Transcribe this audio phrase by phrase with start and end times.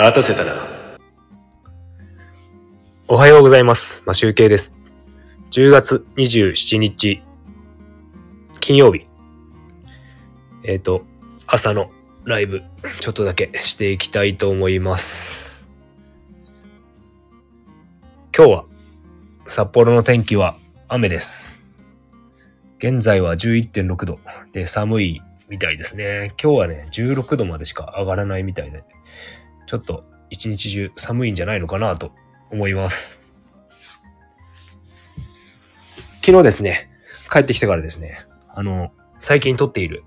[0.00, 0.54] 待たせたな。
[3.06, 4.02] おはようございます。
[4.06, 4.74] まあ、集計です。
[5.50, 7.22] 10月27日、
[8.60, 9.06] 金曜日。
[10.64, 11.02] えっ、と、
[11.46, 11.90] 朝の
[12.24, 12.62] ライブ、
[13.00, 15.68] ちょっとだけしていきたいと思います。
[18.34, 18.64] 今日は、
[19.44, 20.54] 札幌の天気は
[20.88, 21.62] 雨です。
[22.78, 24.18] 現在は11.6度
[24.52, 26.32] で寒いみたいですね。
[26.42, 28.82] 今日はね、16度までしか上がらないみたいで、
[29.70, 32.10] ちょっと一日中寒いんじゃないのかなと
[32.50, 33.22] 思います。
[36.26, 36.90] 昨日ですね、
[37.30, 40.02] 帰ってきてからですね、あの、最近撮っている、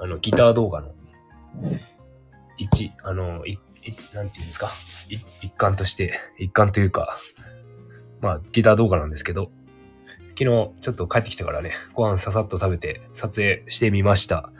[0.00, 0.94] あの、ギター動画の、
[2.56, 3.58] 一、あの、い、い
[4.14, 4.72] なんていうんですか、
[5.42, 7.18] 一環として、一環というか、
[8.22, 9.50] まあ、ギター動画なんですけど、
[10.38, 10.44] 昨日
[10.80, 14.50] ちょっと帰ってきてからね、ご飯ささっと食べて撮影してみました。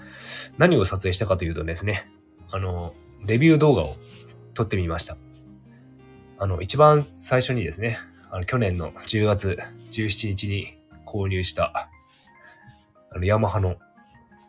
[0.58, 2.06] 何を撮影したかというとですね、
[2.50, 2.92] あの、
[3.24, 3.96] レビュー動画を
[4.54, 5.16] 撮ってみました。
[6.38, 7.98] あの、一番最初にですね、
[8.30, 9.58] あの、去年の10月
[9.90, 11.88] 17日に購入した、
[13.10, 13.76] あの、ヤマハの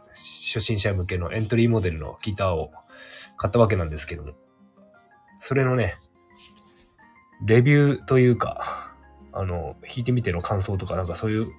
[0.09, 2.71] 初心者向けのエントリーモデルのギターを
[3.37, 4.33] 買ったわけなんですけども、
[5.39, 5.97] それのね、
[7.45, 8.93] レビューというか、
[9.33, 11.51] あの、弾いてみての感想とかなんかそういう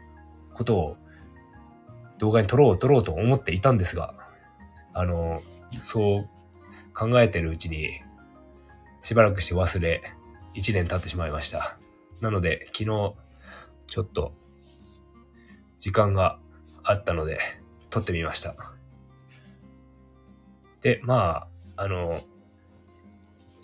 [0.55, 0.97] ことを
[2.19, 4.15] 動画に撮ろう撮ろうと思っていたんですが、
[4.95, 5.43] あの、
[5.81, 6.29] そう
[6.95, 8.01] 考えてるうちに
[9.05, 10.03] しばらくして忘れ、
[10.55, 11.79] 1年経ってしまいました。
[12.23, 13.15] なので、昨日、
[13.87, 14.33] ちょっと、
[15.79, 16.39] 時間が
[16.83, 17.39] あったので、
[17.91, 18.57] 撮ってみました。
[20.81, 22.23] で、まあ、あの、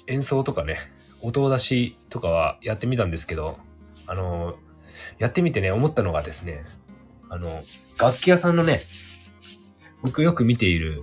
[0.07, 0.79] 演奏とかね、
[1.23, 3.59] 音出しとかはやってみたんですけど、
[4.07, 4.59] あの、
[5.19, 6.65] やってみてね、思ったのがですね、
[7.31, 7.63] あの、
[7.99, 8.83] 楽器屋さんのね、
[10.03, 11.03] 僕よく見ている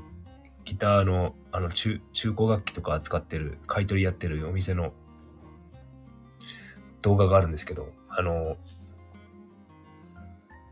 [0.67, 4.91] ギターの、あの、中、中古楽器とか扱ってる、買い取りやってるお店の
[7.01, 8.57] 動画があるんですけど、あの、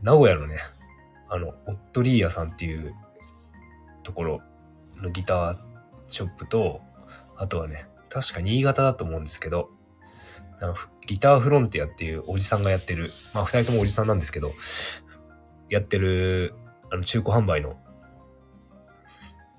[0.02, 0.58] 名古屋のね、
[1.30, 2.94] あの、オットリーヤさんっていう
[4.02, 4.42] ところ
[4.96, 5.58] のギター
[6.08, 6.82] ショップと、
[7.38, 9.70] あとはね、確か新潟だと思うんですけど、
[10.60, 10.74] あの
[11.06, 14.52] ギターフロンティアっていうおじさんがやってる、まあ二人ともおじさんなんですけど、
[15.70, 16.52] やってる、
[16.92, 17.78] あの中古販売の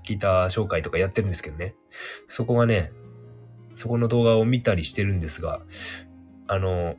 [0.08, 1.76] ギター紹介とかやってるんですけどね。
[2.28, 2.92] そこがね、
[3.76, 5.62] そこの動画を見たりしてるんですが、
[6.48, 6.96] あの、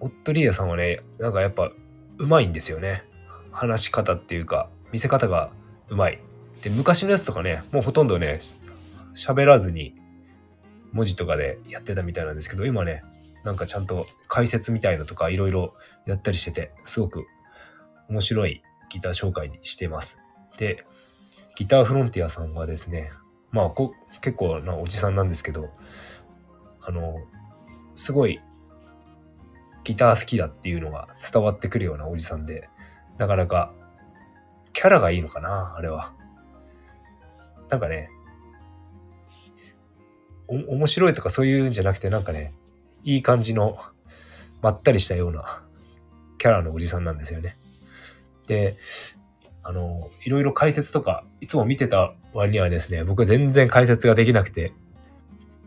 [0.00, 1.70] オットリーヤさんはね、なんかやっぱ
[2.18, 3.04] 上手いんですよね。
[3.50, 5.52] 話し方っていうか、見せ方が
[5.88, 6.18] 上手い。
[6.62, 8.38] で、昔のやつとかね、もうほとんどね、
[9.14, 9.94] 喋らずに
[10.92, 13.02] 文字とかでやってたみたいなんですけど、今ね、
[13.44, 15.74] なんかちゃんと解説みたいのとかいろいろ
[16.06, 17.26] やったりしてて、すごく
[18.08, 20.18] 面白いギター紹介にしてます。
[20.58, 20.84] で、
[21.62, 23.12] ギターフロンティアさんはですね、
[23.52, 25.70] まあこ結構なおじさんなんですけど、
[26.80, 27.20] あの、
[27.94, 28.40] すごい
[29.84, 32.68] ギター好きだっていうのが伝わってくるようなおじさんで、
[33.16, 33.72] なかなか
[34.72, 36.12] キャラがいいのかな、あれは。
[37.68, 38.10] なんかね、
[40.48, 42.52] お面白いとかそういうんじゃなくてなんかね、
[43.04, 43.78] いい感じの
[44.62, 45.62] まったりしたような
[46.38, 47.56] キャラのおじさんなんですよね。
[48.48, 48.74] で、
[49.62, 54.72] あの、いろいろ解説とか、いつも見てた割にはですね、僕全然解説ができなくて、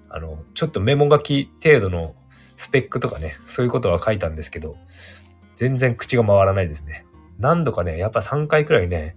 [0.10, 2.16] あの、ちょっとメモ書き程度の
[2.58, 4.78] スペックとかね、そういうことは書いたんですけど、
[5.56, 7.06] 全然口が回らないですね。
[7.40, 9.16] 何度かね、やっぱ3回くらいね、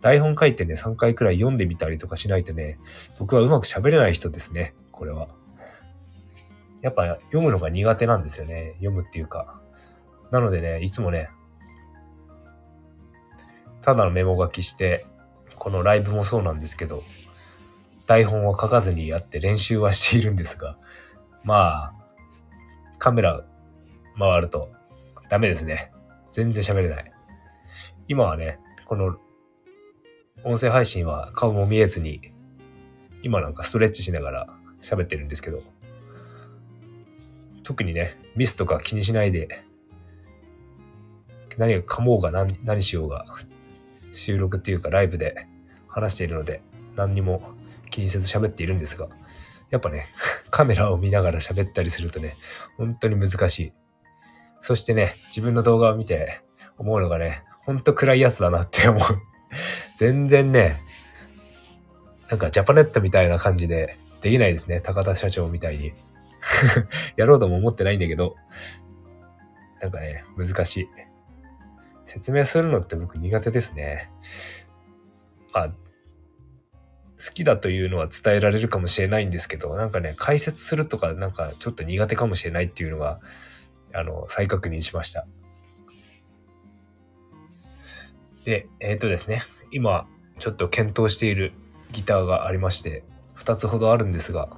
[0.00, 2.78] 台本書いてね、3回くらい読んでみたりとかしないとね、
[3.18, 5.28] 僕はうまく喋れない人ですね、これは。
[6.82, 9.60] やっぱ読むのが苦手なんですよね、読むっていうか。
[10.30, 11.30] なのでね、いつもね、
[13.82, 15.06] ただのメモ書きして、
[15.56, 17.02] このライブもそうなんですけど、
[18.06, 20.76] 台本を書かずにやって練習はしているんですが、
[21.44, 21.94] まあ、
[22.98, 23.44] カメラ
[24.18, 24.70] 回ると
[25.28, 25.92] ダメですね。
[26.30, 27.12] 全然喋れない。
[28.08, 29.16] 今はね、この
[30.44, 32.32] 音声配信は顔も見えずに、
[33.22, 34.46] 今なんかストレッチしながら
[34.80, 35.60] 喋ってるんですけど、
[37.62, 39.64] 特にね、ミスとか気にしないで、
[41.56, 43.24] 何が噛もうが何何しようが、
[44.12, 45.46] 収録っていうかライブで
[45.88, 46.62] 話しているので、
[46.96, 47.42] 何にも
[47.90, 49.08] 気にせず喋っているんですが、
[49.70, 50.06] やっぱね、
[50.50, 52.36] カメラを見ながら喋ったりするとね、
[52.76, 53.72] 本当に難しい。
[54.60, 56.40] そしてね、自分の動画を見て
[56.78, 59.02] 思うのがね、ほんと暗いやつだなって思う。
[59.98, 60.76] 全然ね、
[62.28, 64.80] なんかジャパネットみたいな感じでできないですね。
[64.80, 65.92] 高田社長みたいに。
[67.16, 68.36] やろうとも思ってないんだけど、
[69.80, 70.88] なんかね、難しい。
[72.12, 74.10] 説明するのって僕苦手ですね。
[75.54, 75.74] あ、好
[77.32, 83.20] きだというのは伝えられるかもしれないんですけど、なんかね、解説するとかなんかちょっと苦手かもしれないっていうのが、
[83.94, 85.26] あの、再確認しました。
[88.44, 90.06] で、えっ、ー、とですね、今、
[90.38, 91.54] ちょっと検討している
[91.92, 93.04] ギターがありまして、
[93.38, 94.50] 2つほどあるんですが、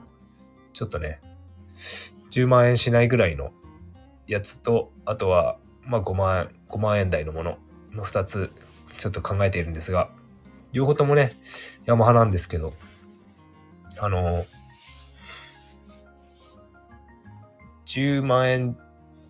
[0.72, 1.20] ちょっとね、
[2.32, 3.52] 10万円しないぐらいの
[4.26, 7.58] やつと、あとは、まあ5万円、5万円台のもの
[7.92, 8.50] の2つ、
[8.98, 10.10] ちょっと考えているんですが、
[10.72, 11.30] 両方ともね、
[11.84, 12.74] ヤマハなんですけど、
[14.00, 14.44] あの、
[17.86, 18.76] 10万円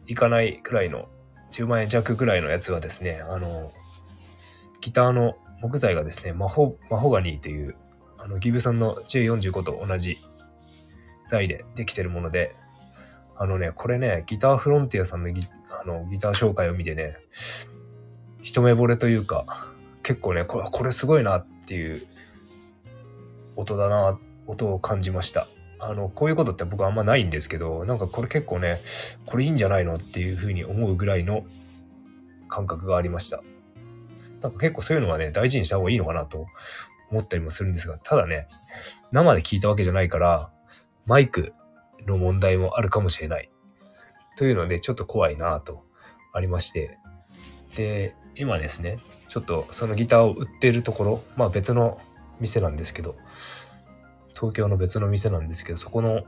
[0.07, 1.09] いかないくらいの、
[1.51, 3.73] 10万円弱くらいのやつはですね、あの、
[4.81, 7.77] ギターの木材がですね、マホ、マホガニーという、
[8.17, 10.19] あの、ギブソンの J45 と同じ
[11.27, 12.57] 材でできてるもので、
[13.37, 15.47] あのね、これね、ギターフロンティアさんのギ
[15.85, 17.17] あのギター紹介を見てね、
[18.43, 19.69] 一目惚れというか、
[20.03, 22.07] 結構ね、これこれすごいなっていう
[23.57, 25.47] 音だな、音を感じました。
[25.79, 28.79] あの、こういうことって僕あんまないんですけど、なんかこれ結構ね、
[29.27, 31.45] これいいんじゃないのっていうふうに思うぐらいの
[32.49, 33.43] 感覚がありました。
[34.41, 36.47] なんか結構そういうのはね、大事にした方がいいのかなと
[37.11, 38.49] 思ったりもするんですが、ただね、
[39.11, 40.51] 生で聞いたわけじゃないから、
[41.07, 41.53] マイク
[42.07, 43.51] の問題もあるかもしれない。
[44.37, 45.85] というので、ちょっと怖いなと
[46.33, 46.99] ありまして。
[47.77, 48.99] で、今ですね、
[49.29, 52.01] ちょっとそのギターを売ってるところ、まあ別の
[52.41, 53.17] 店なんですけど、
[54.35, 56.25] 東京の別の店なんですけど、そこの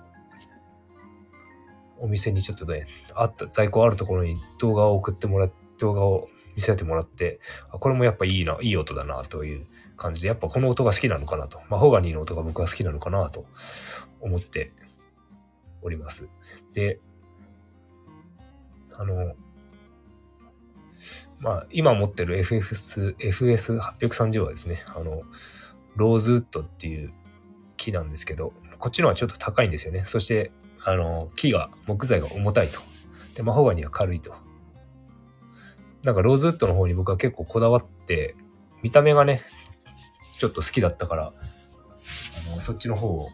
[1.98, 9.66] お店にちょっとね、あった、在庫あるところに動画を送ってもらって、動画を見せてもらって、あこれもやっぱいいな、いい音だなという
[9.96, 11.60] 感じで、やっぱこの音が好きなのかなと。
[11.68, 13.44] マホガニーの音が僕は好きなのかなと
[14.20, 14.72] 思って
[15.82, 16.28] おります。
[16.72, 17.00] で、
[18.98, 19.34] あの、
[21.38, 25.22] まあ、今持ってる FS、FS830 はですね、あの、
[25.96, 27.12] ローズウッドっていう
[27.76, 30.04] 木なんですけど、こっちのはちょっと高いんですよね。
[30.04, 30.50] そして、
[30.82, 32.81] あの、木が、木材が重たいと。
[33.34, 34.34] で、マホガニは軽いと。
[36.02, 38.37] なんかローズウッドの方に僕は結構こだわって、
[38.82, 39.42] 見た目がね、
[40.38, 41.32] ちょっと好きだったから、
[42.50, 43.28] あのそっちの方を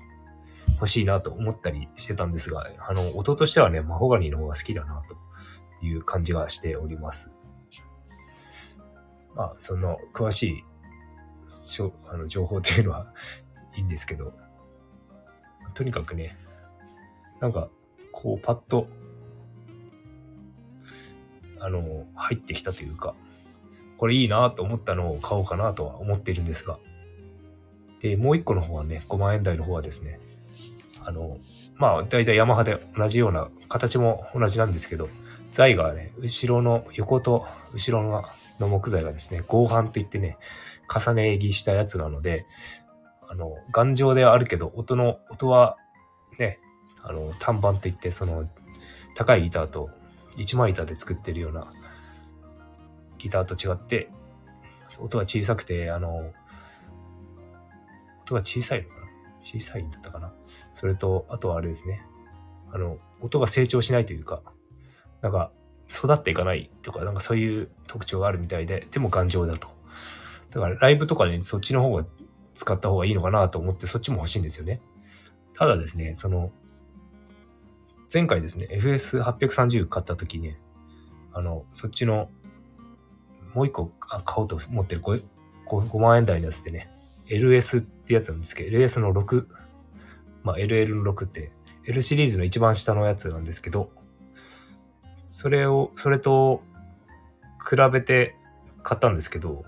[0.75, 5.17] 欲しいなと思ったりしてたんですが、あの、音としてはね、マホガニの方が好きだなと
[5.83, 7.31] いう感じがしております。
[9.35, 10.65] まあ、その、詳しい
[11.47, 13.13] しょ、あの情報っていうのは
[13.77, 14.33] いいんですけど、
[15.75, 16.37] とにかくね、
[17.41, 17.69] なんか、
[18.13, 18.87] こう、パッと
[21.63, 23.15] あの、入ってきたというか、
[23.97, 26.79] これいいなと思ったのを買おうかなとは思っているんですが。
[28.01, 30.19] で、もう一個の方はね、5万円台の方はですね、
[31.05, 31.39] あの、
[31.77, 35.09] まあ、だいたいヤマハで同じような、形も同じなんですけど、
[35.53, 38.25] 材がね、後ろの横と後ろの
[38.59, 40.37] の木材がですね、合板といってね、
[40.93, 42.47] 重ね着したやつなので、
[43.29, 45.77] あの、頑丈ではあるけど、音の、音は
[46.39, 46.59] ね、
[47.03, 48.49] あの、単板といって、その、
[49.15, 49.91] 高いギターと
[50.37, 51.67] 一枚板で作ってるような
[53.19, 54.11] ギターと違って、
[54.99, 56.33] 音が小さくて、あの、
[58.25, 59.03] 音が小さいのかな？
[59.43, 60.33] 小さいんだったかな？
[60.75, 62.03] それと、あとはあれですね。
[62.71, 64.43] あの、音が成長しないというか、
[65.23, 65.51] なんか、
[65.89, 69.69] 育っていかないとか、なんかそういう特徴があるみたいで、でも頑丈だと。
[70.51, 72.05] だからライブとかね、そっちの方が
[72.55, 74.81] 使った方がいいのかなと思って、そっちも欲しいんですよね。
[75.55, 76.51] ただですね、その、
[78.13, 80.59] 前回ですね、FS830 買った時ね、
[81.33, 82.29] あの、そっちの、
[83.55, 85.23] もう一個買おうと思ってる 5,
[85.67, 86.91] 5, 5万円台のやつでね、
[87.29, 89.47] LS ってやつなんですけど、LS の6、
[90.43, 91.53] まあ LL の6って、
[91.85, 93.91] L シリーズの一番下のやつなんですけど、
[95.43, 96.63] それを、それと
[97.69, 98.37] 比べて
[98.85, 99.65] 買ったんですけど、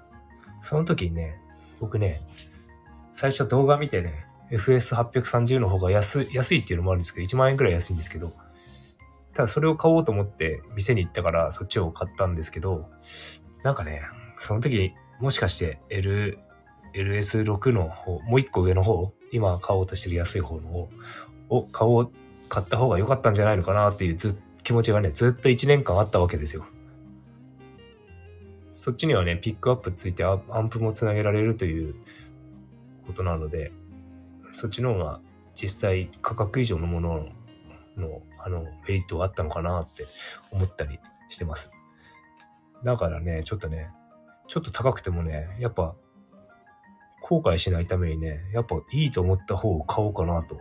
[0.62, 1.40] その時にね、
[1.80, 2.20] 僕ね、
[3.12, 8.32] 最初動画見てね、FS830 の方が安い、安いっていうのもあるんですけど、1万円くらい安いんですけど、
[9.34, 12.88] ただそれを買おうと思って店に行ったからそっちを買ったんですけど、
[13.64, 14.02] なんかね、
[14.38, 16.38] その時もしかして L、
[16.94, 20.88] LS6 の方、もう一個上の方、今買おうとしてる安い方の方
[21.48, 22.12] を買おう、
[22.48, 26.64] 買った方が良かったんじゃないのかなっていうずっ気持ちがね、ずっと1年間あったわけですよ。
[28.72, 31.94] そっちにはね、ピックアップついてアンプもつなげられるという
[33.06, 33.72] ことなので、
[34.50, 35.20] そっちの方が
[35.54, 37.28] 実際価格以上のもの
[37.96, 40.04] の、あの、メリットがあったのかなって
[40.50, 41.70] 思ったりしてます。
[42.82, 43.90] だからね、ちょっとね、
[44.48, 45.94] ちょっと高くてもね、やっぱ、
[47.20, 50.60] 後悔しないためにね、やっぱいいと思った方を買おうかなと。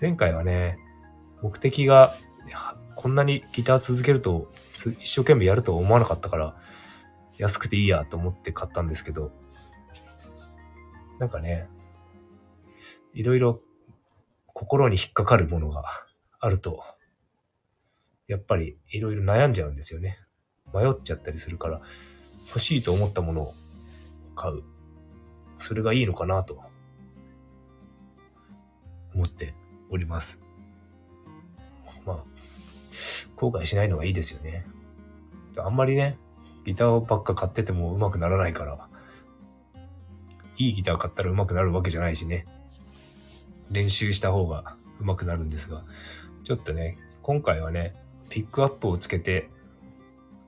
[0.00, 0.78] 前回はね、
[1.42, 2.14] 目的が、
[2.94, 6.56] こんなにギター続けると、一生懸命やると思わなかったから、
[7.38, 9.32] 安くていいやと思って買ったんですけど、
[11.18, 11.68] なんかね、
[13.12, 13.60] いろいろ
[14.46, 15.84] 心に引っかかるものが
[16.40, 16.82] あると、
[18.26, 20.18] やっぱりいろいろ悩んじゃうんですよね。
[20.74, 21.80] 迷っちゃったりするから、
[22.48, 23.54] 欲しいと思ったものを
[24.34, 24.62] 買う。
[25.58, 26.60] それがいいのかなと
[29.14, 29.54] 思って
[29.90, 30.45] おります。
[32.06, 32.16] まあ、
[33.36, 34.64] 後悔しないのがいいですよね。
[35.58, 36.18] あんまりね、
[36.64, 38.88] ギターばっか買ってても上手くならないから、
[40.56, 42.46] いいギター買ったら上手くなるわけじゃないしね。
[43.70, 45.84] 練習した方が上手くなるんですが、
[46.44, 47.94] ちょっとね、今回はね、
[48.28, 49.50] ピックアップをつけて、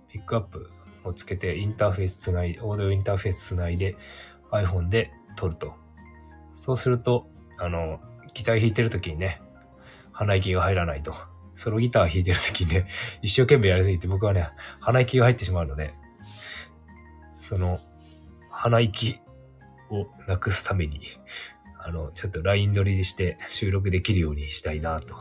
[0.09, 0.71] ピックアップ
[1.05, 3.97] をつけてインターフェースつない、オーディオインターフェースつないで
[4.51, 5.75] iPhone で撮ると。
[6.55, 8.01] そうすると、あの、
[8.35, 9.41] ギター弾いてる時にね、
[10.13, 11.15] 鼻息が入らないと。
[11.59, 12.87] ソロギター弾いてる時にね、
[13.21, 14.49] 一生懸命やりすぎて僕はね、
[14.79, 15.93] 鼻息が入ってしまうので、
[17.41, 17.81] その、
[18.49, 19.19] 鼻息
[19.91, 21.01] をなくすために、
[21.81, 25.17] あの、ちょっと LINE 撮りして収録できるようにしたいなと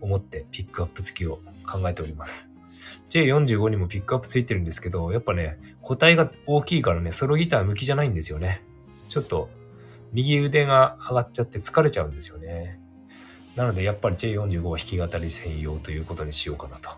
[0.00, 2.50] 思ってピックアップ付きを考えております。
[3.10, 8.64] J45 にもピックアップついてるんですけど、やっぱね、個体が大きいからね、ソロギター向きじゃないんですよね。
[9.08, 9.48] ちょっと、
[10.12, 12.80] 右腕が上がっちゃって疲れちゃうんですよね。
[13.56, 16.90] なので、やっぱり J45 は弾き語り専用ということにしようかなと。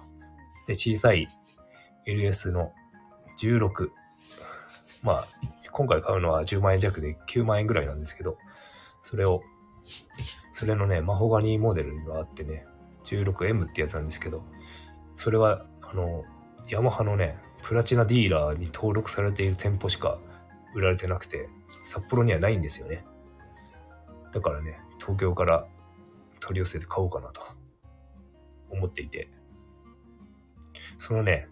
[0.66, 1.28] で、小さい
[2.06, 2.73] LS の
[3.40, 3.90] 16。
[5.02, 5.26] まあ、
[5.73, 8.38] 今回買うのは10万円弱で9万円ぐらいなんですけど、
[9.02, 9.42] それを、
[10.52, 12.66] それのね、マホガニーモデルがあってね、
[13.04, 14.44] 16M ってやつなんですけど、
[15.16, 16.25] それは、あの、
[16.68, 20.18] ヤマハのね、プラチナディーラーに登録されている店舗しか
[20.75, 21.49] 売られてなくて、
[21.85, 23.04] 札幌にはないんですよね。
[24.32, 25.66] だからね、東京から
[26.42, 27.40] 取り寄せて買おうかなと
[28.68, 29.28] 思っていて、
[30.99, 31.49] そのね、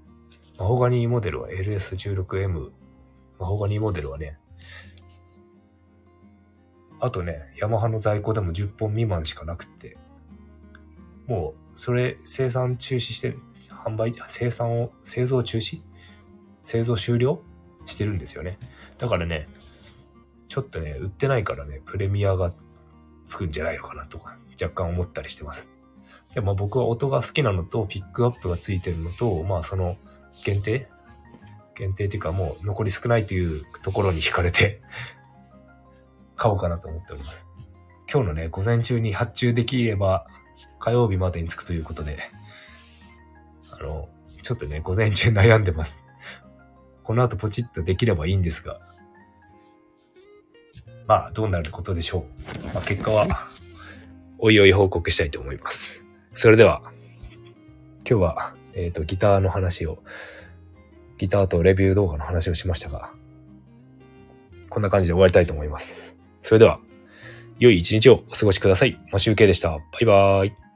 [0.59, 2.71] マホガニーモデルは LS16M、
[3.39, 4.37] マホガニーモデルはね、
[6.99, 9.97] あとね、ヤマハの在庫でも10本未満しかなくって、
[11.27, 13.37] もう、それ生産中止して、
[13.71, 15.81] 販売、生産を、製造中止？
[16.65, 17.41] 製造終了？
[17.87, 18.59] してるんですよね。
[18.99, 19.49] だからね、
[20.49, 22.53] ちょっとね、売ってないからね、プレミアが
[23.25, 25.69] つくんじゃないのかなとか、若干思ったりしてます。
[26.35, 29.97] でも僕は音が好きなのと、ピックアップがついてるのと、まあその
[30.45, 30.89] 限定？
[31.75, 34.83] 限定っていうかもう残り少ないというところに惹かれて
[36.37, 37.47] 買おうかなと思っております。
[38.13, 40.27] 今日のね、午前中に発注できれば
[40.79, 42.19] 火曜日までに着くということで、
[43.71, 44.09] あの、
[44.43, 46.03] ちょっとね、午前中悩んでます。
[47.03, 48.79] この後ポチッとできればいいんですが、
[51.07, 52.27] まあ、どうなることでしょ
[52.63, 52.67] う。
[52.75, 53.27] まあ、結果は、
[54.43, 56.05] おいおい報告したいと思います。
[56.33, 56.83] それでは、
[58.09, 60.03] 今日は、えっ、ー、と、ギターの話を、
[61.19, 63.13] ギターとレビュー動画の話をしましたが、
[64.71, 66.17] こんな感じで終わりたいと思います。
[66.41, 66.81] それでは、
[67.59, 68.99] 良い一日をお過ごしください。
[69.13, 69.71] マシュウケでした。
[69.71, 70.70] バイバーイ。